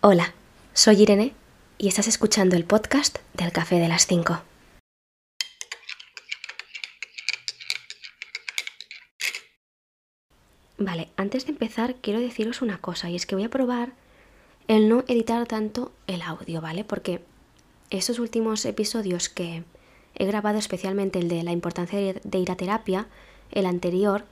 [0.00, 0.32] Hola,
[0.74, 1.34] soy Irene
[1.76, 4.40] y estás escuchando el podcast del Café de las 5.
[10.78, 13.90] Vale, antes de empezar quiero deciros una cosa y es que voy a probar
[14.68, 16.84] el no editar tanto el audio, ¿vale?
[16.84, 17.20] Porque
[17.90, 19.64] estos últimos episodios que
[20.14, 23.08] he grabado, especialmente el de la importancia de ir a terapia,
[23.50, 24.24] el anterior,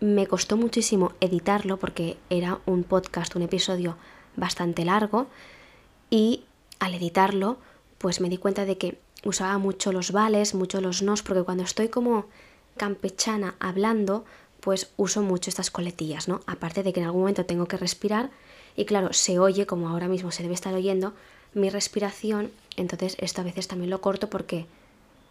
[0.00, 3.98] me costó muchísimo editarlo porque era un podcast, un episodio
[4.36, 5.26] bastante largo
[6.10, 6.44] y
[6.78, 7.58] al editarlo
[7.98, 11.64] pues me di cuenta de que usaba mucho los vales, mucho los nos, porque cuando
[11.64, 12.26] estoy como
[12.76, 14.24] campechana hablando
[14.60, 16.40] pues uso mucho estas coletillas, ¿no?
[16.46, 18.30] Aparte de que en algún momento tengo que respirar
[18.74, 21.14] y claro, se oye como ahora mismo se debe estar oyendo
[21.54, 24.66] mi respiración, entonces esto a veces también lo corto porque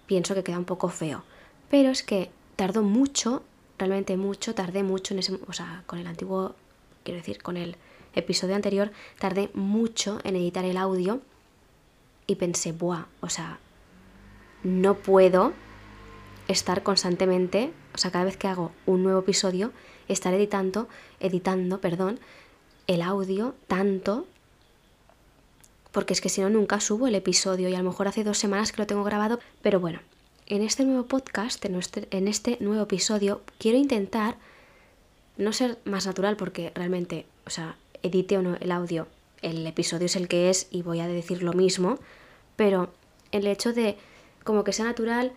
[0.07, 1.23] pienso que queda un poco feo.
[1.69, 3.43] Pero es que tardó mucho,
[3.77, 6.55] realmente mucho, tardé mucho en ese, o sea, con el antiguo,
[7.03, 7.75] quiero decir, con el
[8.15, 11.21] episodio anterior, tardé mucho en editar el audio
[12.27, 13.59] y pensé, buah, o sea,
[14.63, 15.53] no puedo
[16.47, 19.71] estar constantemente, o sea, cada vez que hago un nuevo episodio,
[20.07, 20.87] estar editando,
[21.19, 22.19] editando, perdón,
[22.87, 24.25] el audio tanto,
[25.91, 28.37] porque es que si no nunca subo el episodio y a lo mejor hace dos
[28.37, 29.99] semanas que lo tengo grabado, pero bueno,
[30.47, 34.37] en este nuevo podcast, en este, en este nuevo episodio, quiero intentar
[35.37, 39.07] no ser más natural porque realmente, o sea, edite o no el audio,
[39.41, 41.99] el episodio es el que es y voy a decir lo mismo,
[42.55, 42.91] pero
[43.31, 43.97] el hecho de
[44.43, 45.33] como que sea natural,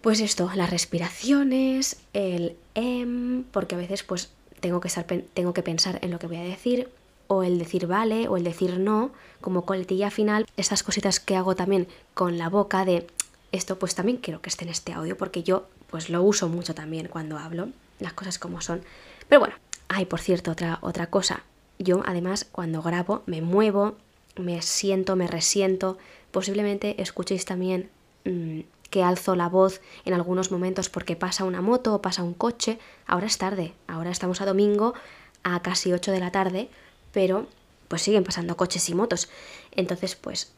[0.00, 5.62] pues esto, las respiraciones, el em, porque a veces pues tengo que, estar, tengo que
[5.62, 6.88] pensar en lo que voy a decir,
[7.28, 11.56] o el decir vale, o el decir no, como coletilla final, estas cositas que hago
[11.56, 13.06] también con la boca de
[13.52, 16.74] esto pues también quiero que esté en este audio, porque yo pues lo uso mucho
[16.74, 17.68] también cuando hablo,
[18.00, 18.82] las cosas como son.
[19.28, 19.54] Pero bueno,
[19.88, 21.42] hay por cierto otra, otra cosa,
[21.78, 23.96] yo además cuando grabo me muevo,
[24.36, 25.98] me siento, me resiento,
[26.30, 27.90] posiblemente escuchéis también
[28.24, 28.60] mm,
[28.90, 32.78] que alzo la voz en algunos momentos porque pasa una moto o pasa un coche.
[33.06, 34.94] Ahora es tarde, ahora estamos a domingo
[35.42, 36.68] a casi 8 de la tarde,
[37.12, 37.46] pero
[37.88, 39.28] pues siguen pasando coches y motos.
[39.72, 40.52] Entonces, pues,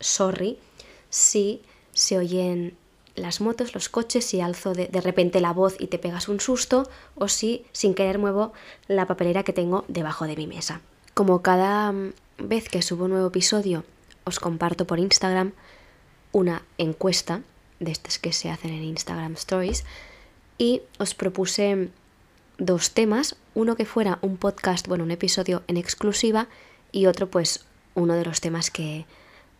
[0.00, 0.58] sorry
[1.08, 1.62] si
[1.92, 2.76] se oyen
[3.14, 6.88] las motos, los coches, si alzo de, repente la voz y te pegas un susto,
[7.14, 8.52] o si sin querer muevo
[8.88, 10.80] la papelera que tengo debajo de mi mesa.
[11.14, 13.84] Como cada mm, vez que subo un nuevo episodio,
[14.24, 15.52] os comparto por Instagram
[16.32, 17.42] una encuesta
[17.78, 19.84] de estas que se hacen en Instagram Stories
[20.58, 21.90] y os propuse
[22.58, 26.48] dos temas, uno que fuera un podcast, bueno, un episodio en exclusiva
[26.90, 27.64] y otro pues
[27.94, 29.06] uno de los temas que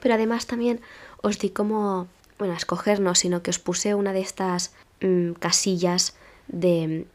[0.01, 0.81] pero además también
[1.21, 6.15] os di como, bueno, a escogernos, sino que os puse una de estas mmm, casillas
[6.47, 7.05] de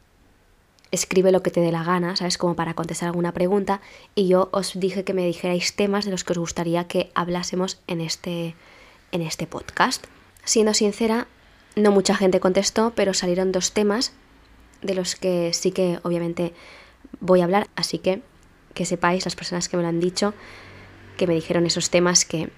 [0.95, 2.39] escribe lo que te dé la gana, ¿sabes?
[2.39, 3.81] Como para contestar alguna pregunta
[4.15, 7.81] y yo os dije que me dijerais temas de los que os gustaría que hablásemos
[7.89, 8.55] en este,
[9.12, 10.06] en este podcast.
[10.45, 11.27] Siendo sincera,
[11.76, 14.12] no mucha gente contestó, pero salieron dos temas
[14.82, 16.52] de los que sí que obviamente
[17.20, 18.22] voy a hablar, así que
[18.74, 20.34] que sepáis, las personas que me lo han dicho,
[21.16, 22.50] que me dijeron esos temas que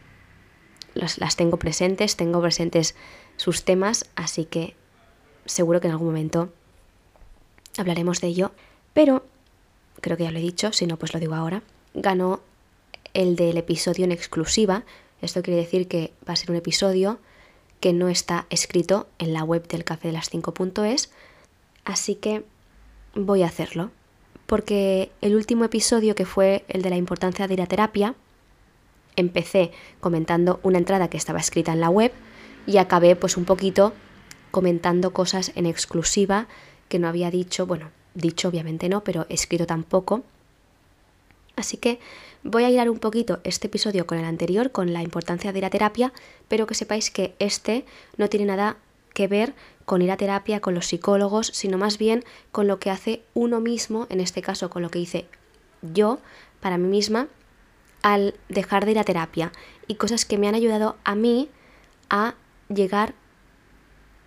[0.94, 2.94] las tengo presentes, tengo presentes
[3.36, 4.74] sus temas, así que
[5.44, 6.50] seguro que en algún momento
[7.76, 8.52] hablaremos de ello,
[8.94, 9.26] pero
[10.00, 11.62] creo que ya lo he dicho, si no pues lo digo ahora,
[11.92, 12.40] ganó
[13.12, 14.84] el del episodio en exclusiva,
[15.20, 17.18] esto quiere decir que va a ser un episodio
[17.86, 21.08] que no está escrito en la web del café de las 5.es,
[21.84, 22.42] así que
[23.14, 23.92] voy a hacerlo.
[24.46, 28.16] Porque el último episodio, que fue el de la importancia de ir a terapia,
[29.14, 29.70] empecé
[30.00, 32.10] comentando una entrada que estaba escrita en la web
[32.66, 33.92] y acabé pues un poquito
[34.50, 36.48] comentando cosas en exclusiva
[36.88, 40.24] que no había dicho, bueno, dicho obviamente no, pero escrito tampoco.
[41.54, 42.00] Así que
[42.46, 45.64] voy a hilar un poquito este episodio con el anterior, con la importancia de ir
[45.64, 46.12] a terapia,
[46.48, 47.84] pero que sepáis que este
[48.16, 48.76] no tiene nada
[49.14, 49.54] que ver
[49.84, 53.60] con ir a terapia, con los psicólogos, sino más bien con lo que hace uno
[53.60, 55.26] mismo, en este caso con lo que hice
[55.82, 56.18] yo
[56.60, 57.28] para mí misma,
[58.02, 59.52] al dejar de ir a terapia
[59.86, 61.48] y cosas que me han ayudado a mí
[62.10, 62.34] a
[62.68, 63.14] llegar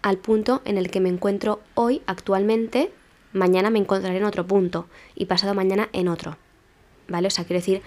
[0.01, 2.92] al punto en el que me encuentro hoy actualmente,
[3.31, 6.38] mañana me encontraré en otro punto y pasado mañana en otro.
[7.10, 7.27] ¿vale?
[7.27, 7.81] O sea, quiero decir,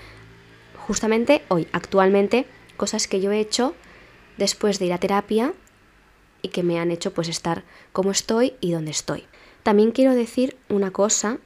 [0.86, 2.46] justamente hoy, actualmente,
[2.76, 3.74] cosas que yo he hecho
[4.36, 5.54] después de ir a terapia
[6.42, 9.24] y que me han hecho pues estar como estoy y donde estoy.
[9.62, 11.38] También quiero decir una cosa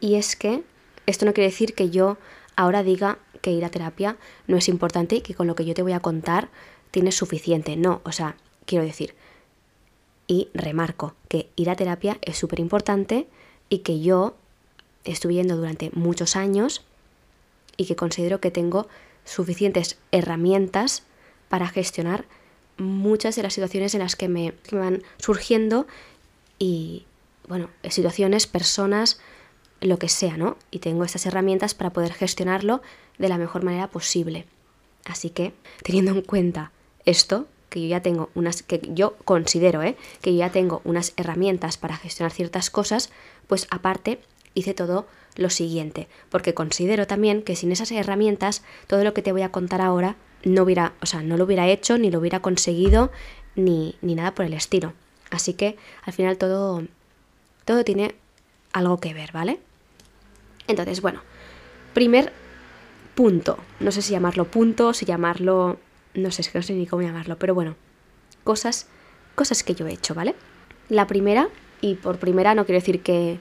[0.00, 0.62] y es que
[1.06, 2.18] esto no quiere decir que yo
[2.54, 5.74] ahora diga que ir a terapia no es importante y que con lo que yo
[5.74, 6.48] te voy a contar
[6.90, 7.76] tienes suficiente.
[7.76, 8.36] No, o sea,
[8.66, 9.14] quiero decir,
[10.26, 13.28] y remarco que ir a terapia es súper importante
[13.68, 14.36] y que yo
[15.04, 16.84] estuve yendo durante muchos años
[17.76, 18.88] y que considero que tengo
[19.24, 21.02] suficientes herramientas
[21.48, 22.24] para gestionar
[22.78, 25.86] muchas de las situaciones en las que me, van surgiendo
[26.58, 27.06] y,
[27.48, 29.20] bueno, situaciones, personas,
[29.80, 30.56] lo que sea, ¿no?
[30.70, 32.82] Y tengo estas herramientas para poder gestionarlo
[33.18, 34.46] de la mejor manera posible.
[35.04, 35.52] Así que,
[35.82, 36.72] teniendo en cuenta
[37.04, 39.96] esto, que yo ya tengo unas, que yo considero, ¿eh?
[40.20, 43.10] que yo ya tengo unas herramientas para gestionar ciertas cosas,
[43.46, 44.20] pues aparte
[44.56, 45.06] hice todo
[45.36, 49.52] lo siguiente, porque considero también que sin esas herramientas, todo lo que te voy a
[49.52, 53.12] contar ahora no hubiera, o sea, no lo hubiera hecho, ni lo hubiera conseguido,
[53.54, 54.94] ni, ni nada por el estilo.
[55.30, 56.82] Así que al final todo,
[57.64, 58.14] todo tiene
[58.72, 59.60] algo que ver, ¿vale?
[60.68, 61.20] Entonces, bueno,
[61.94, 62.32] primer
[63.14, 65.78] punto, no sé si llamarlo punto, si llamarlo,
[66.14, 67.76] no sé, es que no sé ni cómo llamarlo, pero bueno,
[68.44, 68.86] cosas,
[69.34, 70.34] cosas que yo he hecho, ¿vale?
[70.88, 71.48] La primera,
[71.80, 73.38] y por primera no quiero decir que,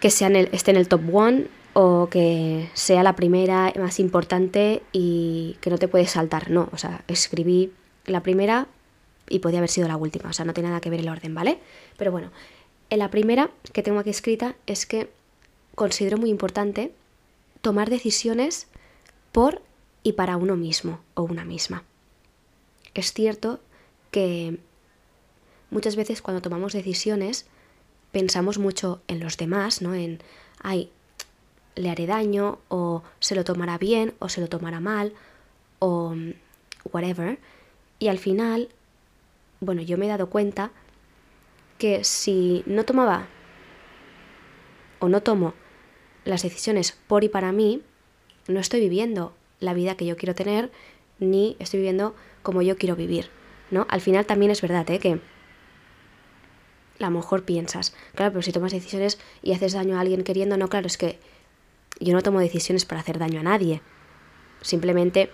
[0.00, 4.00] que sea en el, esté en el top one o que sea la primera más
[4.00, 7.72] importante y que no te puedes saltar, no, o sea, escribí
[8.06, 8.66] la primera
[9.28, 11.34] y podía haber sido la última, o sea, no tiene nada que ver el orden,
[11.34, 11.58] ¿vale?
[11.98, 12.30] Pero bueno,
[12.88, 15.10] en la primera que tengo aquí escrita es que
[15.74, 16.92] considero muy importante
[17.60, 18.68] tomar decisiones
[19.32, 19.60] por
[20.02, 21.84] y para uno mismo o una misma.
[22.94, 23.60] Es cierto
[24.10, 24.58] que
[25.70, 27.46] muchas veces cuando tomamos decisiones
[28.16, 29.94] pensamos mucho en los demás, ¿no?
[29.94, 30.20] En,
[30.62, 30.88] ay,
[31.74, 35.12] le haré daño o se lo tomará bien o se lo tomará mal
[35.80, 36.14] o
[36.90, 37.38] whatever.
[37.98, 38.70] Y al final,
[39.60, 40.70] bueno, yo me he dado cuenta
[41.76, 43.26] que si no tomaba
[44.98, 45.52] o no tomo
[46.24, 47.82] las decisiones por y para mí,
[48.48, 50.72] no estoy viviendo la vida que yo quiero tener,
[51.18, 53.28] ni estoy viviendo como yo quiero vivir,
[53.70, 53.86] ¿no?
[53.90, 55.00] Al final también es verdad, ¿eh?
[55.00, 55.20] Que
[56.98, 60.56] a lo mejor piensas, claro, pero si tomas decisiones y haces daño a alguien queriendo,
[60.56, 61.18] no, claro, es que
[62.00, 63.80] yo no tomo decisiones para hacer daño a nadie.
[64.60, 65.30] Simplemente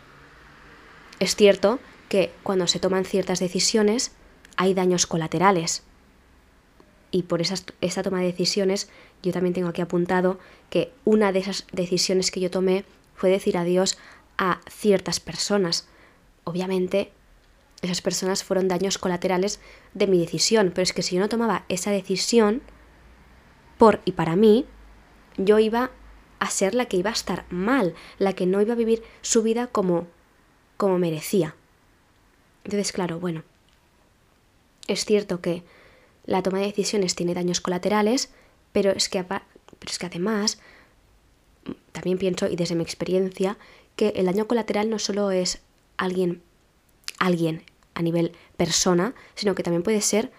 [1.19, 1.79] es cierto
[2.09, 4.13] que cuando se toman ciertas decisiones
[4.57, 5.83] hay daños colaterales
[7.11, 8.89] y por esas, esa toma de decisiones
[9.23, 10.39] yo también tengo aquí apuntado
[10.71, 12.85] que una de esas decisiones que yo tomé
[13.15, 13.99] fue decir adiós
[14.37, 15.87] a ciertas personas.
[16.45, 17.13] Obviamente
[17.83, 19.61] esas personas fueron daños colaterales
[19.93, 22.63] de mi decisión, pero es que si yo no tomaba esa decisión
[23.77, 24.67] por y para mí,
[25.37, 25.91] yo iba
[26.39, 29.43] a ser la que iba a estar mal, la que no iba a vivir su
[29.43, 30.07] vida como
[30.77, 31.55] como merecía.
[32.65, 33.45] Entonces, claro, bueno,
[34.89, 35.63] es cierto que
[36.25, 38.33] la toma de decisiones tiene daños colaterales,
[38.73, 39.45] pero es que, pero
[39.87, 40.59] es que además,
[41.93, 43.59] también pienso, y desde mi experiencia,
[43.95, 45.63] que el daño colateral no solo es
[45.99, 46.43] alguien,
[47.21, 47.63] alguien
[48.03, 50.31] a nivel persona, sino que también puede ser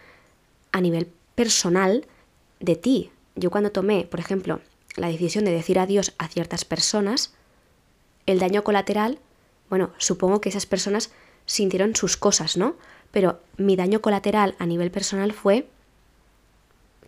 [0.71, 2.06] a nivel personal
[2.60, 3.12] de ti.
[3.36, 4.60] Yo cuando tomé, por ejemplo,
[4.95, 7.33] la decisión de decir adiós a ciertas personas,
[8.25, 9.19] el daño colateral,
[9.69, 11.12] bueno, supongo que esas personas
[11.45, 12.75] sintieron sus cosas, ¿no?
[13.12, 15.68] Pero mi daño colateral a nivel personal fue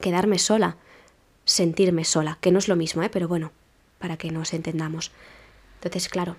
[0.02, 0.78] quedarme sola,
[1.44, 3.10] sentirme sola, que no es lo mismo, ¿eh?
[3.10, 3.52] pero bueno,
[4.00, 5.12] para que nos entendamos.
[5.76, 6.36] Entonces, claro,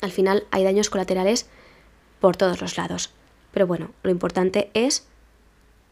[0.00, 1.46] al final hay daños colaterales
[2.22, 3.10] por todos los lados.
[3.50, 5.08] Pero bueno, lo importante es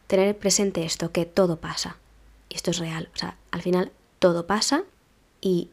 [0.07, 1.97] tener presente esto, que todo pasa.
[2.47, 3.09] Y esto es real.
[3.13, 4.83] O sea, al final todo pasa
[5.41, 5.69] y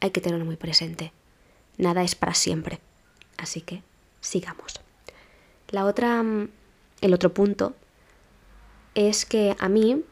[0.00, 1.12] hay que tenerlo muy presente.
[1.78, 2.78] Nada es para siempre.
[3.38, 3.82] Así que
[4.20, 4.80] sigamos.
[5.70, 6.50] La otra, mm,
[7.00, 7.74] el otro punto
[8.94, 10.04] es que a mí,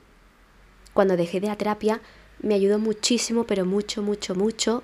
[0.95, 2.01] cuando dejé de la terapia,
[2.41, 4.83] me ayudó muchísimo, pero mucho, mucho, mucho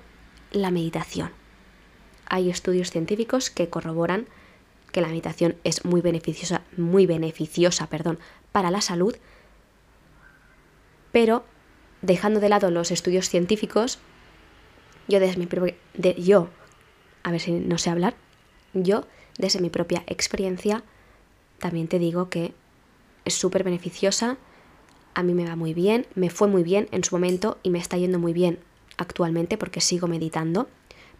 [0.51, 1.31] la meditación.
[2.27, 4.27] Hay estudios científicos que corroboran
[4.91, 8.19] que la meditación es muy beneficiosa, muy beneficiosa, perdón,
[8.51, 9.15] para la salud,
[11.11, 11.43] pero
[12.01, 13.99] dejando de lado los estudios científicos,
[15.07, 16.49] yo desde mi propia, de, yo,
[17.23, 18.15] a ver si no sé hablar,
[18.73, 19.05] yo
[19.37, 20.83] desde mi propia experiencia
[21.59, 22.53] también te digo que
[23.25, 24.37] es súper beneficiosa,
[25.13, 27.79] a mí me va muy bien, me fue muy bien en su momento y me
[27.79, 28.59] está yendo muy bien
[28.97, 30.67] actualmente porque sigo meditando,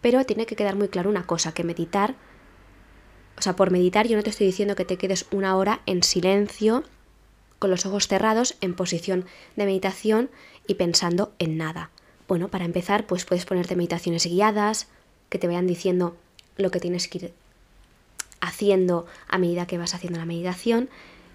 [0.00, 2.16] pero tiene que quedar muy claro una cosa, que meditar,
[3.42, 6.04] o sea, por meditar yo no te estoy diciendo que te quedes una hora en
[6.04, 6.84] silencio,
[7.58, 9.24] con los ojos cerrados, en posición
[9.56, 10.30] de meditación
[10.68, 11.90] y pensando en nada.
[12.28, 14.86] Bueno, para empezar, pues puedes ponerte meditaciones guiadas,
[15.28, 16.16] que te vayan diciendo
[16.56, 17.34] lo que tienes que ir
[18.40, 20.88] haciendo a medida que vas haciendo la meditación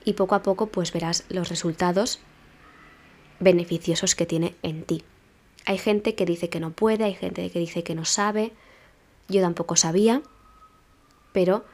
[0.06, 2.22] y poco a poco pues verás los resultados
[3.42, 5.04] beneficiosos que tiene en ti.
[5.66, 8.54] Hay gente que dice que no puede, hay gente que dice que no sabe
[9.28, 10.22] yo tampoco sabía,
[11.34, 11.66] pero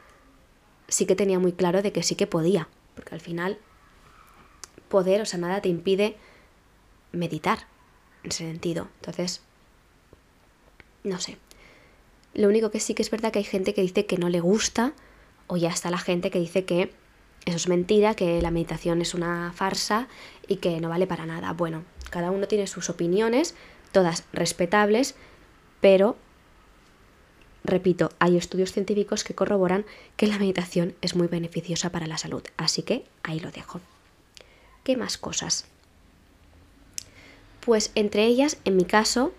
[0.88, 3.58] sí que tenía muy claro de que sí que podía, porque al final
[4.88, 6.16] poder, o sea, nada te impide
[7.12, 7.66] meditar
[8.22, 8.88] en ese sentido.
[9.00, 9.40] Entonces,
[11.02, 11.36] no sé.
[12.32, 14.40] Lo único que sí que es verdad que hay gente que dice que no le
[14.40, 14.92] gusta,
[15.46, 16.92] o ya está la gente que dice que
[17.44, 20.08] eso es mentira, que la meditación es una farsa
[20.48, 21.52] y que no vale para nada.
[21.52, 23.54] Bueno, cada uno tiene sus opiniones,
[23.92, 25.14] todas respetables,
[25.80, 26.16] pero,
[27.64, 29.84] repito, hay estudios científicos que corroboran
[30.16, 32.42] que la meditación es muy beneficiosa para la salud.
[32.56, 33.80] Así que ahí lo dejo.
[34.84, 35.66] ¿Qué más cosas?
[37.60, 39.32] Pues entre ellas, en mi caso,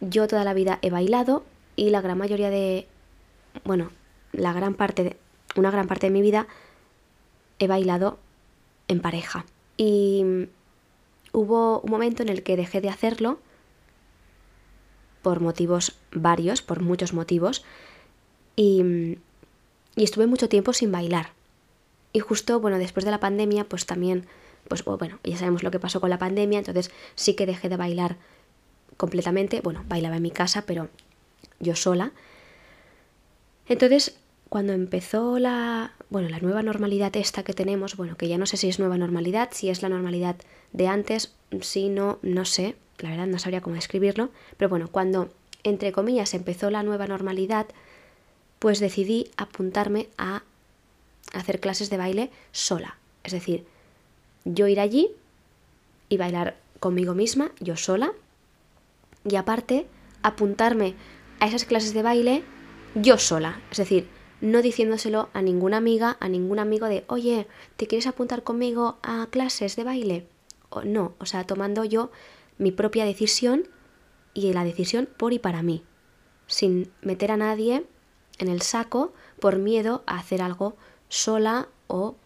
[0.00, 1.44] yo toda la vida he bailado
[1.74, 2.86] y la gran mayoría de,
[3.64, 3.90] bueno,
[4.32, 5.16] la gran parte de,
[5.56, 6.46] una gran parte de mi vida
[7.58, 8.18] he bailado
[8.88, 9.46] en pareja.
[9.78, 10.48] Y
[11.32, 13.38] hubo un momento en el que dejé de hacerlo
[15.26, 17.64] por motivos varios, por muchos motivos,
[18.54, 19.18] y,
[19.96, 21.30] y estuve mucho tiempo sin bailar.
[22.12, 24.26] Y justo, bueno, después de la pandemia, pues también,
[24.68, 27.76] pues bueno, ya sabemos lo que pasó con la pandemia, entonces sí que dejé de
[27.76, 28.18] bailar
[28.96, 30.90] completamente, bueno, bailaba en mi casa, pero
[31.58, 32.12] yo sola.
[33.66, 34.16] Entonces,
[34.48, 38.58] cuando empezó la, bueno, la nueva normalidad esta que tenemos, bueno, que ya no sé
[38.58, 40.36] si es nueva normalidad, si es la normalidad
[40.72, 45.28] de antes, si no, no sé, la verdad no sabría cómo describirlo, pero bueno, cuando
[45.62, 47.66] entre comillas empezó la nueva normalidad,
[48.58, 50.42] pues decidí apuntarme a
[51.32, 53.66] hacer clases de baile sola, es decir,
[54.44, 55.10] yo ir allí
[56.08, 58.12] y bailar conmigo misma, yo sola,
[59.28, 59.86] y aparte
[60.22, 60.94] apuntarme
[61.40, 62.44] a esas clases de baile
[62.94, 64.08] yo sola, es decir,
[64.40, 69.26] no diciéndoselo a ninguna amiga, a ningún amigo de, oye, ¿te quieres apuntar conmigo a
[69.30, 70.26] clases de baile?
[70.68, 72.10] O no, o sea, tomando yo
[72.58, 73.68] mi propia decisión
[74.34, 75.82] y la decisión por y para mí,
[76.46, 77.84] sin meter a nadie
[78.38, 80.76] en el saco por miedo a hacer algo
[81.08, 82.16] sola o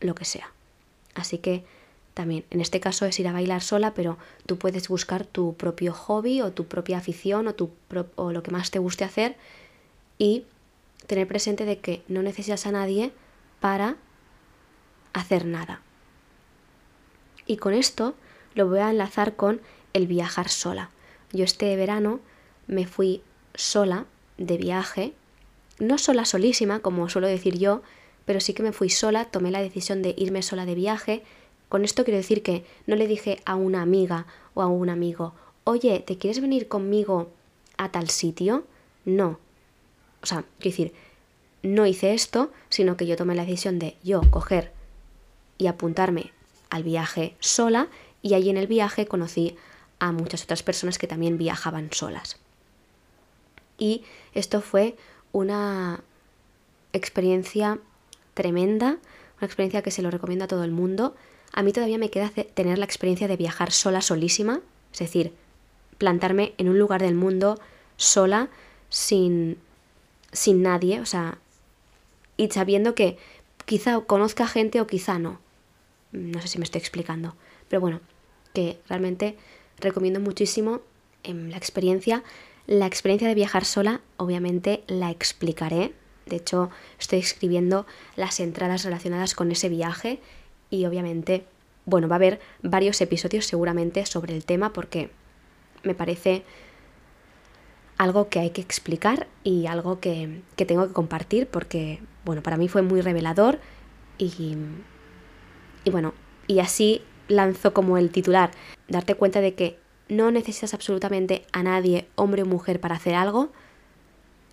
[0.00, 0.52] lo que sea.
[1.14, 1.64] Así que
[2.14, 5.92] también, en este caso es ir a bailar sola, pero tú puedes buscar tu propio
[5.92, 7.70] hobby o tu propia afición o, tu
[8.16, 9.36] o lo que más te guste hacer
[10.18, 10.44] y
[11.06, 13.12] tener presente de que no necesitas a nadie
[13.60, 13.96] para
[15.12, 15.80] hacer nada.
[17.46, 18.14] Y con esto
[18.54, 19.60] lo voy a enlazar con
[19.92, 20.90] el viajar sola.
[21.32, 22.20] Yo este verano
[22.66, 23.22] me fui
[23.54, 25.12] sola de viaje,
[25.78, 27.82] no sola solísima, como suelo decir yo,
[28.24, 31.22] pero sí que me fui sola, tomé la decisión de irme sola de viaje.
[31.68, 35.34] Con esto quiero decir que no le dije a una amiga o a un amigo,
[35.64, 37.30] oye, ¿te quieres venir conmigo
[37.76, 38.64] a tal sitio?
[39.04, 39.38] No,
[40.22, 40.92] o sea, quiero decir,
[41.62, 44.72] no hice esto, sino que yo tomé la decisión de yo coger
[45.58, 46.32] y apuntarme
[46.70, 47.88] al viaje sola
[48.22, 49.56] y allí en el viaje conocí
[49.98, 52.38] a muchas otras personas que también viajaban solas.
[53.78, 54.96] Y esto fue
[55.32, 56.02] una
[56.92, 57.78] experiencia
[58.34, 58.98] tremenda,
[59.38, 61.14] una experiencia que se lo recomiendo a todo el mundo.
[61.52, 64.60] A mí todavía me queda tener la experiencia de viajar sola, solísima,
[64.92, 65.32] es decir,
[65.98, 67.60] plantarme en un lugar del mundo
[67.96, 68.48] sola,
[68.88, 69.58] sin
[70.32, 71.38] sin nadie, o sea,
[72.36, 73.18] y sabiendo que
[73.64, 75.40] quizá conozca gente o quizá no.
[76.12, 77.34] No sé si me estoy explicando,
[77.68, 78.00] pero bueno,
[78.54, 79.36] que realmente
[79.78, 80.80] recomiendo muchísimo
[81.22, 82.22] em, la experiencia.
[82.66, 85.92] La experiencia de viajar sola, obviamente, la explicaré.
[86.26, 87.86] De hecho, estoy escribiendo
[88.16, 90.20] las entradas relacionadas con ese viaje
[90.70, 91.46] y obviamente,
[91.86, 95.10] bueno, va a haber varios episodios seguramente sobre el tema porque
[95.82, 96.44] me parece
[97.96, 102.68] algo que hay que explicar y algo que, tengo que compartir porque, bueno, para mí
[102.68, 103.58] fue muy revelador
[104.18, 104.56] y,
[105.84, 106.14] y bueno,
[106.46, 108.50] y así lanzo como el titular,
[108.88, 113.52] darte cuenta de que no necesitas absolutamente a nadie, hombre o mujer, para hacer algo,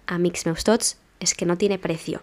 [0.08, 2.22] a Mix Meustots es que no tiene precio.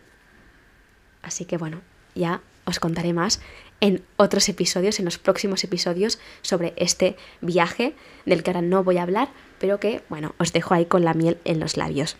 [1.22, 1.80] Así que bueno,
[2.14, 3.40] ya os contaré más
[3.80, 7.94] en otros episodios, en los próximos episodios, sobre este viaje
[8.26, 11.14] del que ahora no voy a hablar, pero que, bueno, os dejo ahí con la
[11.14, 12.16] miel en los labios.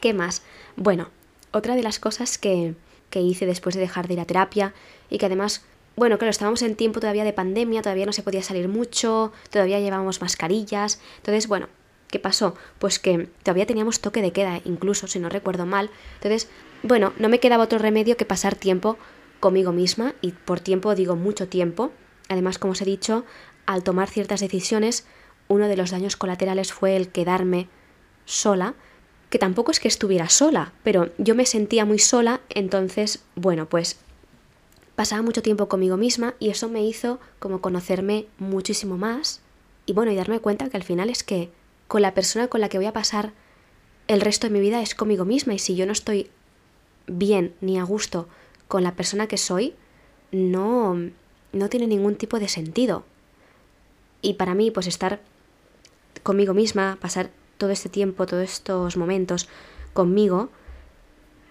[0.00, 0.42] ¿Qué más?
[0.76, 1.10] Bueno,
[1.52, 2.74] otra de las cosas que,
[3.10, 4.74] que hice después de dejar de ir a terapia
[5.10, 5.64] y que además
[5.98, 9.80] bueno, claro, estábamos en tiempo todavía de pandemia, todavía no se podía salir mucho, todavía
[9.80, 11.00] llevábamos mascarillas.
[11.16, 11.68] Entonces, bueno,
[12.06, 12.54] ¿qué pasó?
[12.78, 15.90] Pues que todavía teníamos toque de queda, incluso, si no recuerdo mal.
[16.14, 16.48] Entonces,
[16.84, 18.96] bueno, no me quedaba otro remedio que pasar tiempo
[19.40, 21.90] conmigo misma, y por tiempo digo mucho tiempo.
[22.28, 23.24] Además, como os he dicho,
[23.66, 25.04] al tomar ciertas decisiones,
[25.48, 27.68] uno de los daños colaterales fue el quedarme
[28.24, 28.74] sola,
[29.30, 33.98] que tampoco es que estuviera sola, pero yo me sentía muy sola, entonces, bueno, pues
[34.96, 39.40] pasaba mucho tiempo conmigo misma y eso me hizo como conocerme muchísimo más
[39.86, 41.50] y bueno, y darme cuenta que al final es que
[41.86, 43.32] con la persona con la que voy a pasar
[44.08, 46.30] el resto de mi vida es conmigo misma y si yo no estoy
[47.06, 48.28] bien ni a gusto
[48.66, 49.74] con la persona que soy,
[50.30, 50.94] no,
[51.52, 53.04] no tiene ningún tipo de sentido.
[54.20, 55.20] Y para mí, pues estar
[56.22, 59.48] conmigo misma, pasar todo este tiempo, todos estos momentos
[59.92, 60.48] conmigo,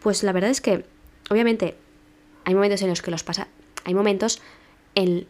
[0.01, 0.85] pues la verdad es que,
[1.29, 1.75] obviamente,
[2.45, 3.47] hay momentos en los que los pasa,
[3.83, 4.41] hay momentos
[4.95, 5.27] en,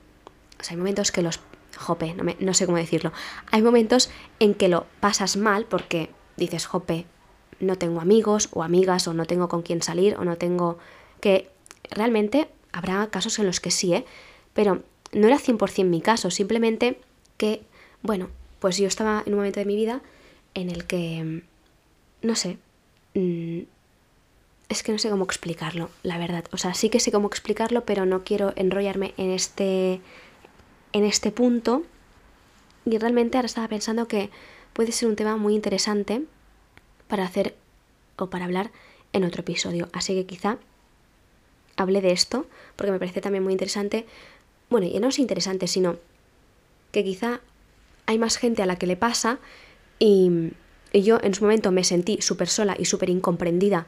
[0.59, 1.39] o sea, hay momentos que los,
[1.75, 3.11] jope, no, no sé cómo decirlo,
[3.51, 7.05] hay momentos en que lo pasas mal porque dices, jope,
[7.59, 10.77] no tengo amigos o amigas o no tengo con quién salir o no tengo
[11.21, 11.49] que
[11.89, 14.05] realmente habrá casos en los que sí, ¿eh?
[14.53, 16.99] pero no era 100% mi caso, simplemente
[17.37, 17.63] que,
[18.03, 18.29] bueno,
[18.59, 20.01] pues yo estaba en un momento de mi vida
[20.57, 21.43] en el que,
[22.23, 22.57] no sé,
[23.13, 23.59] mm,
[24.69, 26.45] es que no sé cómo explicarlo, la verdad.
[26.51, 30.01] O sea, sí que sé cómo explicarlo, pero no quiero enrollarme en este,
[30.93, 31.83] en este punto.
[32.85, 34.31] Y realmente ahora estaba pensando que
[34.73, 36.23] puede ser un tema muy interesante
[37.07, 37.55] para hacer
[38.17, 38.71] o para hablar
[39.13, 39.89] en otro episodio.
[39.93, 40.57] Así que quizá
[41.75, 44.07] hable de esto, porque me parece también muy interesante.
[44.71, 45.97] Bueno, y no es interesante, sino
[46.91, 47.41] que quizá
[48.07, 49.39] hay más gente a la que le pasa
[49.99, 50.53] y,
[50.93, 53.85] yo en su momento me sentí súper sola y súper incomprendida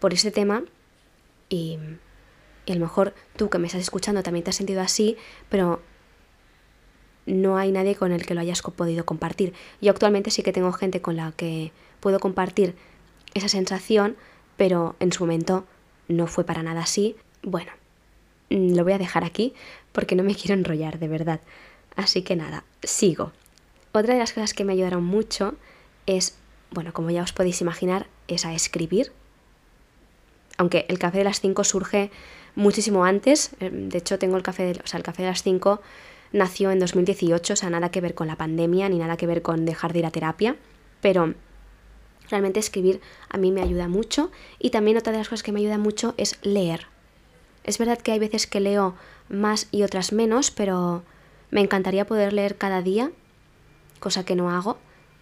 [0.00, 0.64] por ese tema
[1.48, 1.78] y,
[2.66, 5.16] y a lo mejor tú que me estás escuchando también te has sentido así,
[5.48, 5.80] pero
[7.26, 9.52] no hay nadie con el que lo hayas podido compartir.
[9.80, 12.74] Yo actualmente sí que tengo gente con la que puedo compartir
[13.34, 14.16] esa sensación,
[14.56, 15.64] pero en su momento
[16.08, 17.16] no fue para nada así.
[17.42, 17.72] Bueno,
[18.50, 19.54] mm, lo voy a dejar aquí
[19.92, 21.40] porque no me quiero enrollar, de verdad.
[21.96, 23.32] Así que nada, sigo.
[23.92, 25.54] Otra de las cosas que me ayudaron mucho
[26.06, 26.36] es,
[26.70, 29.12] bueno, como ya os podéis imaginar, es a escribir.
[30.56, 32.10] Aunque el café de las 5 surge
[32.54, 35.42] muchísimo antes, eh, de hecho tengo el café, de, o sea, el café de las
[35.42, 35.80] 5
[36.32, 39.42] nació en 2018, o sea, nada que ver con la pandemia ni nada que ver
[39.42, 40.56] con dejar de ir a terapia,
[41.00, 41.34] pero
[42.28, 45.60] realmente escribir a mí me ayuda mucho y también otra de las cosas que me
[45.60, 46.86] ayuda mucho es leer.
[47.64, 48.94] Es verdad que hay veces que leo
[49.28, 51.02] más y otras menos, pero
[51.50, 53.10] me encantaría poder leer cada día,
[54.00, 54.78] cosa que no hago,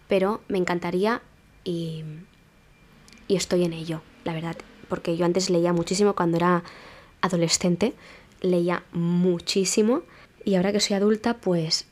[0.07, 1.21] pero me encantaría
[1.63, 2.03] y,
[3.27, 6.63] y estoy en ello, la verdad, porque yo antes leía muchísimo cuando era
[7.21, 7.93] adolescente,
[8.41, 10.01] leía muchísimo
[10.43, 11.85] y ahora que soy adulta, pues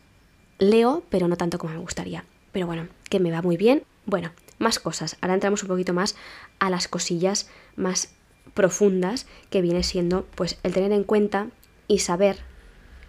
[0.58, 2.26] leo, pero no tanto como me gustaría.
[2.52, 3.84] Pero bueno, que me va muy bien.
[4.06, 5.18] Bueno, más cosas.
[5.22, 6.16] Ahora entramos un poquito más
[6.60, 8.10] a las cosillas más
[8.54, 11.48] profundas que viene siendo pues el tener en cuenta
[11.88, 12.40] y saber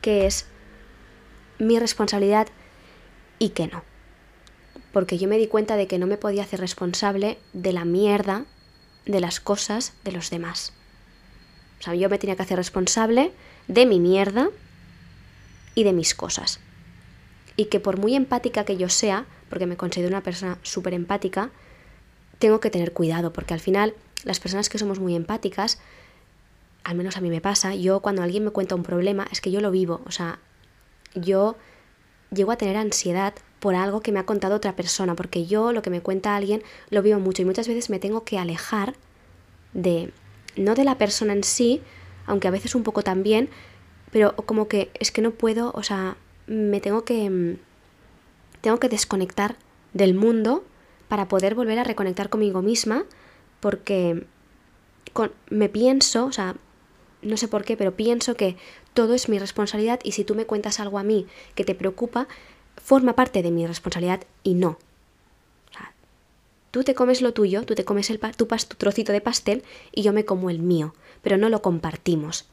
[0.02, 0.46] qué es
[1.58, 2.48] mi responsabilidad
[3.38, 3.82] y qué no.
[4.92, 8.44] Porque yo me di cuenta de que no me podía hacer responsable de la mierda
[9.06, 10.72] de las cosas de los demás.
[11.80, 13.32] O sea, yo me tenía que hacer responsable
[13.66, 14.50] de mi mierda
[15.74, 16.60] y de mis cosas.
[17.56, 21.50] Y que por muy empática que yo sea, porque me considero una persona súper empática,
[22.38, 25.80] tengo que tener cuidado, porque al final las personas que somos muy empáticas,
[26.84, 29.50] al menos a mí me pasa, yo cuando alguien me cuenta un problema, es que
[29.50, 30.38] yo lo vivo, o sea,
[31.14, 31.56] yo
[32.32, 35.82] llego a tener ansiedad por algo que me ha contado otra persona, porque yo lo
[35.82, 38.94] que me cuenta alguien lo vivo mucho y muchas veces me tengo que alejar
[39.72, 40.12] de,
[40.56, 41.82] no de la persona en sí,
[42.26, 43.48] aunque a veces un poco también,
[44.12, 47.56] pero como que es que no puedo, o sea, me tengo que mm,
[48.60, 49.56] tengo que desconectar
[49.92, 50.64] del mundo
[51.08, 53.04] para poder volver a reconectar conmigo misma
[53.60, 54.24] porque
[55.12, 56.56] con, me pienso, o sea,
[57.22, 58.56] no sé por qué, pero pienso que
[58.98, 62.26] todo es mi responsabilidad y si tú me cuentas algo a mí que te preocupa,
[62.82, 64.76] forma parte de mi responsabilidad y no.
[66.72, 69.62] Tú te comes lo tuyo, tú te comes el, tu, tu trocito de pastel
[69.94, 72.46] y yo me como el mío, pero no lo compartimos.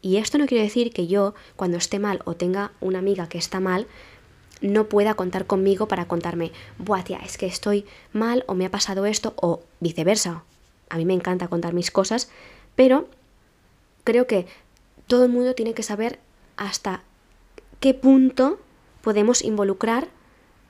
[0.00, 3.38] Y esto no quiere decir que yo, cuando esté mal o tenga una amiga que
[3.38, 3.88] está mal,
[4.60, 8.70] no pueda contar conmigo para contarme, buah, tía, es que estoy mal o me ha
[8.70, 10.44] pasado esto o viceversa.
[10.88, 12.30] A mí me encanta contar mis cosas,
[12.76, 13.08] pero
[14.04, 14.46] creo que
[15.10, 16.20] todo el mundo tiene que saber
[16.56, 17.02] hasta
[17.80, 18.60] qué punto
[19.02, 20.06] podemos involucrar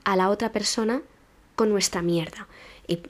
[0.05, 1.03] a la otra persona
[1.57, 2.48] con nuestra mierda.
[2.88, 3.03] Y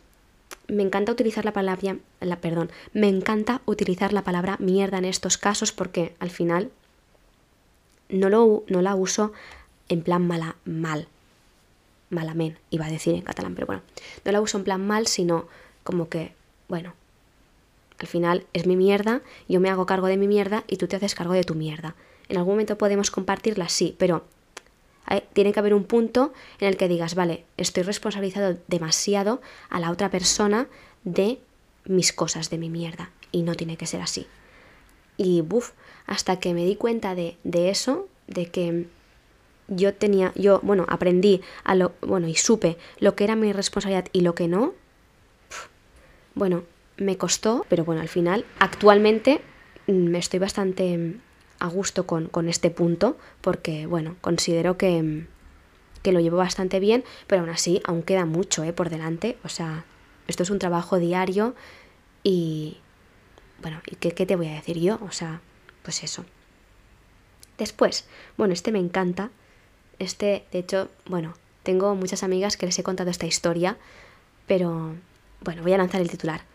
[0.67, 5.39] me encanta utilizar la palabra, la, perdón, me encanta utilizar la palabra mierda en estos
[5.39, 6.73] casos porque al final
[8.09, 9.33] no, lo, no la uso
[9.89, 11.07] en plan mala, mal,
[12.11, 13.83] malamen, iba a decir en catalán, pero bueno,
[14.25, 15.47] no la uso en plan mal, sino
[15.85, 16.35] como que,
[16.67, 16.95] bueno,
[18.01, 20.97] al final es mi mierda, yo me hago cargo de mi mierda y tú te
[20.97, 21.95] haces cargo de tu mierda.
[22.29, 24.25] En algún momento podemos compartirla, sí, pero
[25.33, 29.91] tiene que haber un punto en el que digas, vale, estoy responsabilizado demasiado a la
[29.91, 30.69] otra persona
[31.05, 31.41] de
[31.85, 33.11] mis cosas, de mi mierda.
[33.33, 34.27] Y no tiene que ser así.
[35.17, 35.73] Y buf,
[36.07, 38.87] hasta que me di cuenta de, de eso, de que
[39.69, 44.07] yo tenía, yo, bueno, aprendí a lo, bueno, y supe lo que era mi responsabilidad
[44.13, 44.75] y lo que no,
[46.35, 46.63] bueno,
[47.01, 49.41] me costó, pero bueno, al final, actualmente
[49.87, 51.21] me mm, estoy bastante mm,
[51.59, 55.27] a gusto con, con este punto, porque bueno, considero que, mm,
[56.03, 58.73] que, lo llevo bastante bien, pero aún así, aún queda mucho ¿eh?
[58.73, 59.85] por delante, o sea,
[60.29, 61.55] esto es un trabajo diario
[62.23, 62.77] y,
[63.63, 64.99] bueno, ¿y qué, qué te voy a decir yo?
[65.03, 65.41] O sea,
[65.83, 66.27] pues eso.
[67.57, 69.31] Después, bueno, este me encanta,
[69.99, 73.79] este, de hecho, bueno, tengo muchas amigas que les he contado esta historia,
[74.47, 74.95] pero
[75.41, 76.50] bueno, voy a lanzar el titular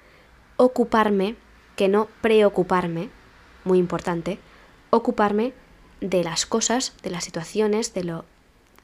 [0.58, 1.36] ocuparme,
[1.76, 3.10] que no preocuparme,
[3.64, 4.40] muy importante,
[4.90, 5.54] ocuparme
[6.02, 8.26] de las cosas, de las situaciones, de lo,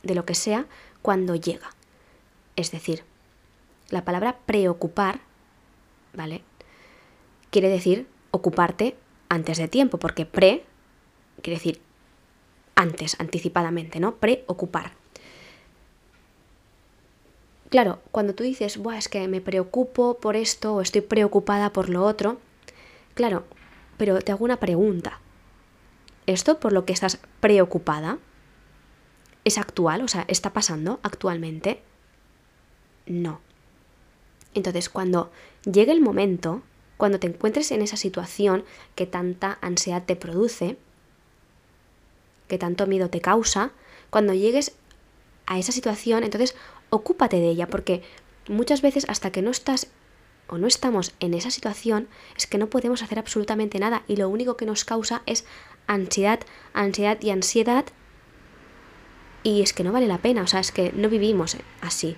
[0.04, 0.66] de lo que sea,
[1.02, 1.70] cuando llega.
[2.56, 3.04] Es decir,
[3.90, 5.22] la palabra preocupar,
[6.14, 6.44] ¿vale?
[7.50, 8.96] Quiere decir ocuparte
[9.30, 10.64] antes de tiempo, porque pre
[11.42, 11.82] quiere decir
[12.76, 14.16] antes, anticipadamente, ¿no?
[14.16, 14.94] Preocupar.
[17.72, 21.88] Claro, cuando tú dices, Buah, es que me preocupo por esto o estoy preocupada por
[21.88, 22.38] lo otro,
[23.14, 23.46] claro,
[23.98, 25.22] pero te hago una pregunta.
[26.28, 28.18] ¿Esto por lo que estás preocupada
[29.46, 30.02] es actual?
[30.02, 31.82] O sea, ¿está pasando actualmente?
[33.06, 33.40] No.
[34.54, 35.32] Entonces, cuando
[35.64, 36.64] llegue el momento,
[36.98, 40.78] cuando te encuentres en esa situación que tanta ansiedad te produce,
[42.50, 43.72] que tanto miedo te causa,
[44.10, 44.76] cuando llegues
[45.46, 46.54] a esa situación, entonces
[46.92, 48.04] ocúpate de ella, porque
[48.48, 49.88] muchas veces hasta que no estás
[50.48, 54.30] o no estamos en esa situación, es que no podemos hacer absolutamente nada y lo
[54.30, 55.46] único que nos causa es
[55.88, 56.42] ansiedad,
[56.74, 57.86] ansiedad y ansiedad.
[59.44, 62.16] Y es que no vale la pena, o sea, es que no vivimos así,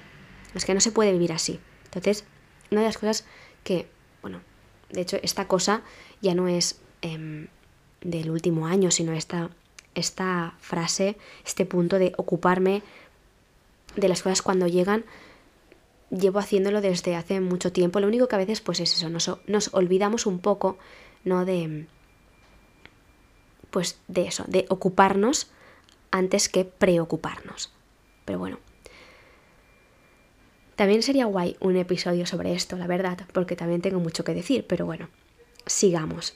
[0.56, 1.60] es que no se puede vivir así.
[1.86, 2.26] Entonces,
[2.72, 3.26] una de las cosas
[3.64, 3.88] que,
[4.22, 4.42] bueno,
[4.90, 5.84] de hecho, esta cosa
[6.22, 7.48] ya no es em,
[8.02, 9.52] del último año, sino esta,
[9.94, 12.82] esta frase, este punto de ocuparme
[13.96, 15.06] de las cosas cuando llegan,
[16.10, 18.00] llevo haciéndolo desde hace mucho tiempo.
[18.00, 20.78] Lo único que a veces, pues es eso, nos, nos olvidamos un poco,
[21.24, 21.46] ¿no?
[21.46, 21.88] De.
[23.72, 25.50] Pues de eso, de ocuparnos
[26.12, 27.72] antes que preocuparnos.
[28.26, 28.60] Pero bueno.
[30.76, 34.66] También sería guay un episodio sobre esto, la verdad, porque también tengo mucho que decir,
[34.68, 35.08] pero bueno,
[35.68, 36.36] sigamos.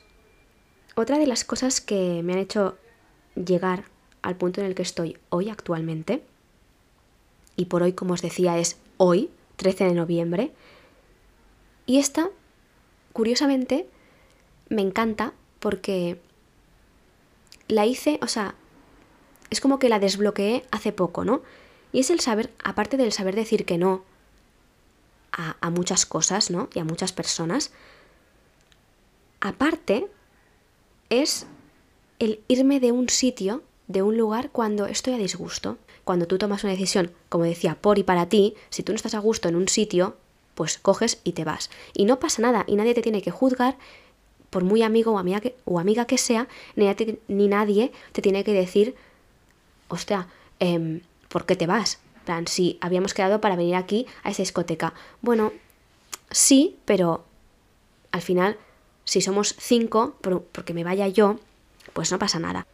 [0.96, 2.78] Otra de las cosas que me han hecho
[3.36, 3.86] llegar
[4.22, 6.24] al punto en el que estoy hoy actualmente
[7.58, 10.54] y por hoy, como os decía, es hoy, 13 de noviembre.
[11.88, 12.30] Y esta,
[13.12, 13.90] curiosamente,
[14.70, 16.22] me encanta porque
[17.68, 18.56] la hice, o sea,
[19.50, 21.42] es como que la desbloqueé hace poco, ¿no?
[21.92, 24.04] Y es el saber, aparte del saber decir que no
[25.32, 26.70] a, a muchas cosas, ¿no?
[26.76, 27.72] Y a muchas personas,
[29.42, 30.08] aparte
[31.10, 31.48] es
[32.20, 36.64] el irme de un sitio, de un lugar, cuando estoy a disgusto cuando tú tomas
[36.64, 39.58] una decisión, como decía, por y para ti, si tú no estás a gusto en
[39.58, 40.16] un sitio,
[40.56, 41.70] pues coges y te vas.
[41.94, 43.78] Y no pasa nada, y nadie te tiene que juzgar,
[44.50, 48.54] por muy amigo o amiga que, o amiga que sea, ni, nadie te tiene que
[48.54, 48.96] decir,
[49.90, 50.30] hostia,
[50.62, 52.00] eh, ¿por qué te vas?
[52.24, 54.94] plan, si habíamos quedado para venir aquí a esa discoteca.
[55.22, 55.52] Bueno,
[56.32, 57.26] sí, pero
[58.12, 58.58] al final,
[59.04, 60.16] si somos cinco,
[60.54, 61.38] porque me vaya yo,
[61.92, 62.66] pues no pasa nada.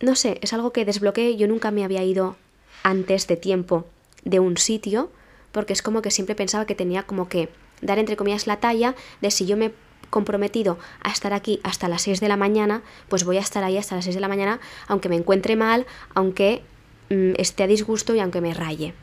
[0.00, 2.36] No sé, es algo que desbloqueé, yo nunca me había ido
[2.84, 3.86] antes de tiempo
[4.24, 5.10] de un sitio,
[5.50, 7.48] porque es como que siempre pensaba que tenía como que
[7.80, 9.74] dar entre comillas la talla de si yo me he
[10.10, 13.76] comprometido a estar aquí hasta las 6 de la mañana, pues voy a estar ahí
[13.76, 16.62] hasta las 6 de la mañana, aunque me encuentre mal, aunque
[17.10, 18.94] mm, esté a disgusto y aunque me raye.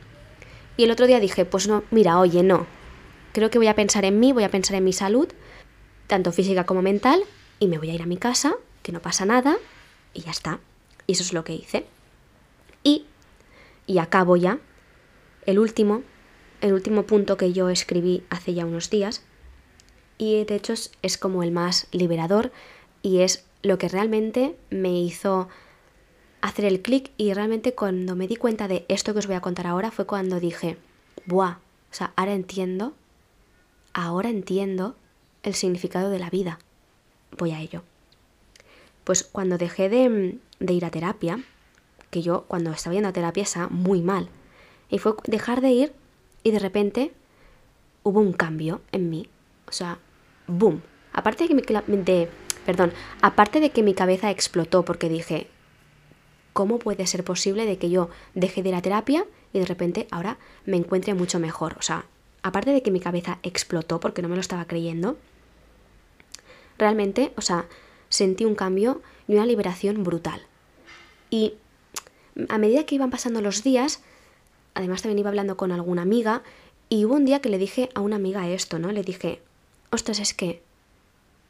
[0.78, 2.66] Y el otro día dije, pues no, mira, oye, no.
[3.34, 5.28] Creo que voy a pensar en mí, voy a pensar en mi salud,
[6.08, 7.24] tanto física como mental,
[7.60, 9.58] y me voy a ir a mi casa, que no pasa nada,
[10.14, 10.60] y ya está.
[11.08, 11.86] Y eso es lo que hice.
[12.84, 13.06] Y
[13.88, 14.60] y acabo ya,
[15.46, 16.04] el último,
[16.62, 19.24] el último punto que yo escribí hace ya unos días,
[20.22, 22.52] y de hecho es, como el más liberador
[23.02, 25.50] y es lo que realmente me hizo
[26.42, 29.42] hacer el clic y realmente cuando me di cuenta de esto que os voy a
[29.42, 30.78] contar ahora fue cuando dije,
[31.26, 31.54] ¡buah!
[31.54, 32.94] O sea, ahora entiendo,
[33.94, 34.96] ahora entiendo
[35.42, 36.60] el significado de la vida.
[37.36, 37.82] Voy a ello.
[39.04, 41.44] Pues cuando dejé de, de ir a terapia,
[42.12, 44.30] que yo cuando estaba yendo a terapia estaba muy mal.
[44.90, 45.94] Y fue dejar de ir
[46.44, 47.14] y de repente
[48.04, 49.30] hubo un cambio en mí.
[49.68, 49.98] O sea,
[50.48, 50.82] boom.
[51.14, 52.28] Aparte de que mi,
[52.66, 55.48] perdón, aparte de que mi cabeza explotó porque dije,
[56.54, 60.08] ¿cómo puede ser posible de que yo deje de ir a terapia y de repente
[60.12, 61.76] ahora me encuentre mucho mejor?
[61.80, 62.06] O sea,
[62.44, 65.18] aparte de que mi cabeza explotó porque no me lo estaba creyendo,
[66.78, 67.66] realmente, o sea,
[68.10, 70.42] sentí un cambio y una liberación brutal.
[71.30, 71.56] Y
[72.50, 74.02] a medida que iban pasando los días,
[74.74, 76.44] además también iba hablando con alguna amiga,
[76.90, 78.92] y hubo un día que le dije a una amiga esto, ¿no?
[78.92, 79.42] Le dije,
[79.92, 80.62] ostras, es que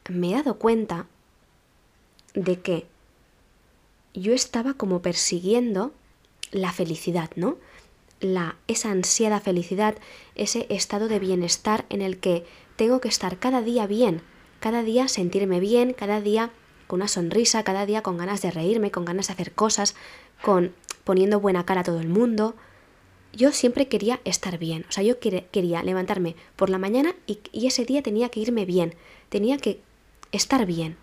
[0.08, 1.06] me he dado cuenta
[2.34, 2.86] de que
[4.14, 5.92] yo estaba como persiguiendo
[6.50, 7.56] la felicidad, ¿no?
[8.20, 9.96] La, esa ansiada felicidad,
[10.34, 12.44] ese estado de bienestar en el que
[12.76, 14.22] tengo que estar cada día bien,
[14.60, 16.50] cada día sentirme bien, cada día
[16.86, 19.96] con una sonrisa, cada día con ganas de reírme, con ganas de hacer cosas,
[20.42, 20.74] con
[21.04, 22.54] poniendo buena cara a todo el mundo.
[23.32, 27.66] Yo siempre quería estar bien, o sea, yo quería levantarme por la mañana y, y
[27.66, 28.94] ese día tenía que irme bien,
[29.30, 29.80] tenía que
[30.32, 30.96] estar bien.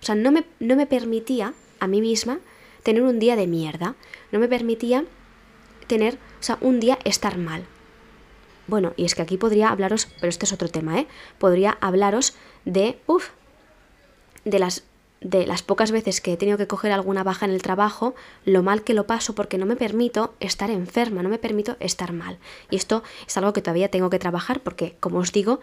[0.00, 2.38] O sea, no me, no me permitía a mí misma
[2.84, 3.96] tener un día de mierda,
[4.30, 5.04] no me permitía
[5.88, 7.64] tener, o sea, un día estar mal.
[8.68, 11.06] Bueno, y es que aquí podría hablaros, pero este es otro tema, ¿eh?
[11.38, 13.30] Podría hablaros de, uff,
[14.44, 14.84] de las
[15.28, 18.62] de las pocas veces que he tenido que coger alguna baja en el trabajo, lo
[18.62, 22.38] mal que lo paso porque no me permito estar enferma, no me permito estar mal.
[22.70, 25.60] Y esto es algo que todavía tengo que trabajar porque, como os digo,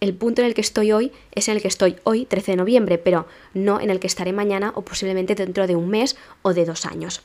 [0.00, 2.56] el punto en el que estoy hoy es en el que estoy hoy, 13 de
[2.56, 6.52] noviembre, pero no en el que estaré mañana o posiblemente dentro de un mes o
[6.52, 7.22] de dos años.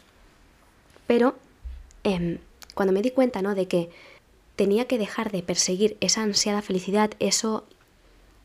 [1.06, 1.36] Pero
[2.04, 2.38] em,
[2.76, 3.56] cuando me di cuenta ¿no?
[3.56, 3.89] de que
[4.56, 7.65] tenía que dejar de perseguir esa ansiada felicidad, eso,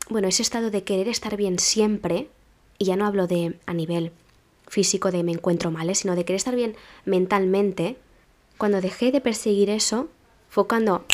[0.09, 2.29] bueno, ese estado de querer estar bien siempre,
[2.77, 4.11] y ya no hablo de a nivel
[4.67, 5.95] físico de me encuentro mal, ¿eh?
[5.95, 7.97] sino de querer estar bien mentalmente,
[8.57, 10.09] cuando dejé de perseguir eso,
[10.49, 11.05] fue cuando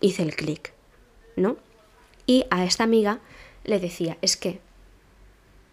[0.00, 0.72] hice el clic,
[1.36, 1.56] ¿no?
[2.26, 3.20] Y a esta amiga
[3.64, 4.60] le decía, es que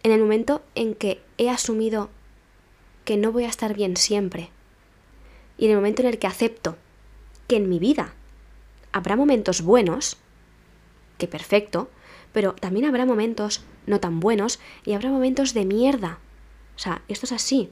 [0.04, 2.10] en el momento en que he asumido
[3.06, 4.49] que no voy a estar bien siempre,
[5.58, 6.78] y en el momento en el que acepto
[7.47, 8.13] que en mi vida
[8.91, 10.17] habrá momentos buenos,
[11.17, 11.89] que perfecto,
[12.36, 16.19] pero también habrá momentos no tan buenos y habrá momentos de mierda.
[16.76, 17.69] O sea, esto es así.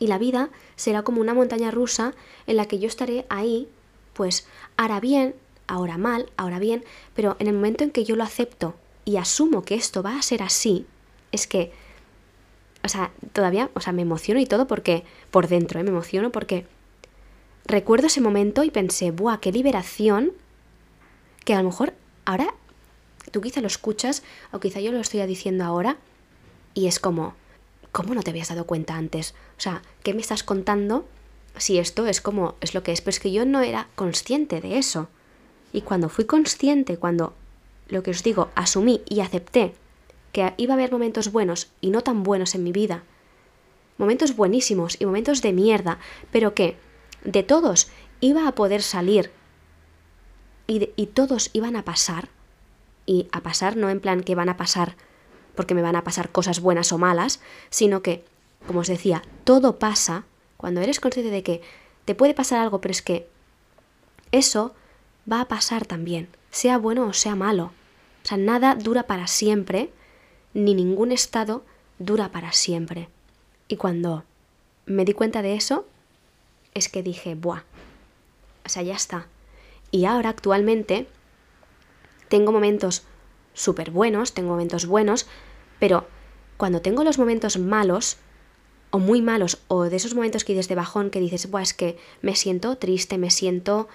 [0.00, 2.12] Y la vida será como una montaña rusa
[2.48, 3.68] en la que yo estaré ahí,
[4.14, 5.36] pues hará bien,
[5.68, 9.62] ahora mal, ahora bien, pero en el momento en que yo lo acepto y asumo
[9.62, 10.84] que esto va a ser así,
[11.30, 11.70] es que,
[12.82, 15.84] o sea, todavía, o sea, me emociono y todo porque, por dentro, ¿eh?
[15.84, 16.66] me emociono porque
[17.64, 20.32] recuerdo ese momento y pensé, ¡buah, qué liberación!
[21.44, 22.54] Que a lo mejor ahora
[23.30, 25.96] tú quizá lo escuchas o quizá yo lo estoy diciendo ahora
[26.74, 27.34] y es como,
[27.92, 29.34] ¿cómo no te habías dado cuenta antes?
[29.58, 31.06] O sea, ¿qué me estás contando?
[31.56, 34.60] Si esto es como, es lo que es, pero es que yo no era consciente
[34.60, 35.08] de eso.
[35.72, 37.34] Y cuando fui consciente, cuando,
[37.88, 39.74] lo que os digo, asumí y acepté
[40.32, 43.02] que iba a haber momentos buenos y no tan buenos en mi vida,
[43.98, 45.98] momentos buenísimos y momentos de mierda,
[46.30, 46.76] pero que
[47.24, 47.88] de todos
[48.20, 49.30] iba a poder salir
[50.66, 52.28] y, y todos iban a pasar,
[53.06, 54.96] y a pasar no en plan que van a pasar
[55.54, 58.24] porque me van a pasar cosas buenas o malas, sino que,
[58.66, 60.24] como os decía, todo pasa
[60.56, 61.60] cuando eres consciente de que
[62.04, 63.28] te puede pasar algo, pero es que
[64.32, 64.74] eso
[65.30, 67.72] va a pasar también, sea bueno o sea malo.
[68.24, 69.90] O sea, nada dura para siempre,
[70.54, 71.64] ni ningún estado
[71.98, 73.08] dura para siempre.
[73.68, 74.24] Y cuando
[74.86, 75.86] me di cuenta de eso,
[76.74, 77.62] es que dije, buah,
[78.64, 79.26] o sea, ya está.
[79.90, 81.06] Y ahora actualmente
[82.30, 83.02] tengo momentos
[83.52, 85.26] súper buenos, tengo momentos buenos,
[85.78, 86.06] pero
[86.56, 88.16] cuando tengo los momentos malos,
[88.90, 91.74] o muy malos, o de esos momentos que dices de bajón, que dices, buah, es
[91.74, 93.88] que me siento triste, me siento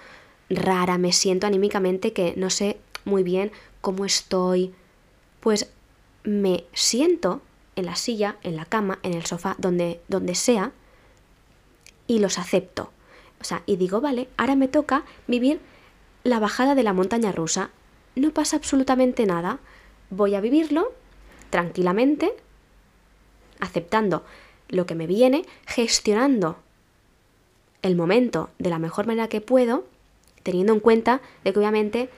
[0.48, 4.74] rara, me siento anímicamente que no sé muy bien cómo estoy,
[5.40, 5.70] pues
[6.22, 7.40] me siento
[7.74, 10.72] en la silla, en la cama, en el sofá, donde, donde sea,
[12.06, 12.90] y los acepto.
[13.40, 15.60] O sea, y digo, vale, ahora me toca vivir
[16.24, 17.70] la bajada de la montaña rusa.
[18.16, 19.60] No pasa absolutamente nada.
[20.10, 20.92] Voy a vivirlo
[21.50, 22.34] tranquilamente,
[23.60, 24.24] aceptando
[24.68, 26.56] lo que me viene, gestionando
[27.82, 29.84] el momento de la mejor manera que puedo
[30.46, 32.08] teniendo en cuenta de que obviamente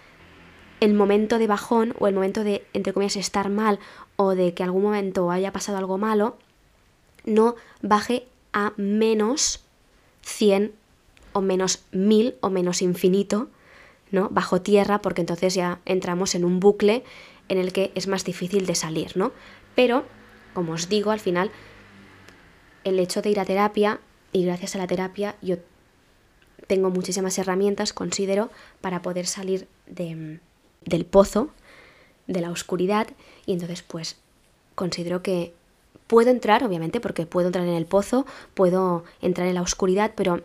[0.81, 3.79] el momento de bajón o el momento de, entre comillas, estar mal
[4.17, 6.37] o de que algún momento haya pasado algo malo,
[7.25, 9.65] no baje a menos
[10.21, 10.75] 100
[11.33, 13.49] o menos 1000 o menos infinito,
[14.11, 14.29] ¿no?
[14.31, 17.05] Bajo tierra, porque entonces ya entramos en un bucle
[17.49, 19.33] en el que es más difícil de salir, ¿no?
[19.75, 20.05] Pero,
[20.55, 21.51] como os digo, al final,
[22.85, 24.01] el hecho de ir a terapia,
[24.33, 25.57] y gracias a la terapia, yo
[26.67, 30.41] tengo muchísimas herramientas, considero, para poder salir de,
[30.85, 31.51] del pozo,
[32.27, 33.09] de la oscuridad,
[33.47, 34.17] y entonces pues
[34.75, 35.55] considero que
[36.07, 40.43] puedo entrar, obviamente, porque puedo entrar en el pozo, puedo entrar en la oscuridad, pero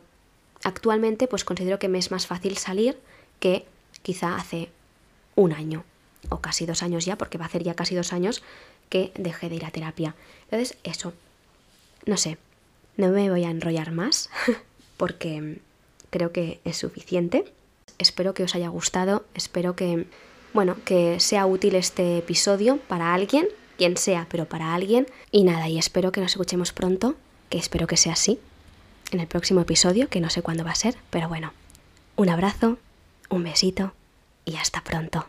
[0.63, 2.97] actualmente pues considero que me es más fácil salir
[3.43, 3.65] que
[4.03, 4.69] quizá hace
[5.35, 5.83] un año
[6.29, 8.41] o casi dos años ya, porque va a hacer ya casi dos años
[8.87, 10.15] que dejé de ir a terapia.
[10.45, 11.11] Entonces, eso,
[12.05, 12.37] no sé,
[12.95, 14.29] no me voy a enrollar más
[14.97, 15.59] porque
[16.09, 17.43] creo que es suficiente.
[17.97, 20.07] Espero que os haya gustado, espero que
[20.53, 25.05] bueno, que sea útil este episodio para alguien, quien sea, pero para alguien.
[25.31, 27.15] Y nada, y espero que nos escuchemos pronto,
[27.49, 28.39] que espero que sea así,
[29.11, 31.51] en el próximo episodio, que no sé cuándo va a ser, pero bueno,
[32.15, 32.77] un abrazo,
[33.33, 33.93] un besito
[34.45, 35.25] y hasta pronto.